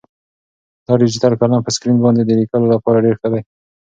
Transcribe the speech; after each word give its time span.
دا 0.85 0.93
ډیجیټل 1.01 1.33
قلم 1.41 1.59
په 1.65 1.71
سکرین 1.75 1.97
باندې 2.03 2.21
د 2.23 2.31
لیکلو 2.39 2.67
لپاره 2.73 3.03
ډېر 3.05 3.15
ښه 3.21 3.27
دی. 3.33 3.41